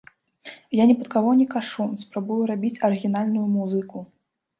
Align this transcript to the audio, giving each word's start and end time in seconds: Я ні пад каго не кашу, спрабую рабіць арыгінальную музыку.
Я 0.77 0.83
ні 0.91 0.95
пад 1.01 1.09
каго 1.15 1.33
не 1.41 1.45
кашу, 1.53 1.85
спрабую 2.05 2.39
рабіць 2.53 2.81
арыгінальную 2.89 3.43
музыку. 3.59 4.03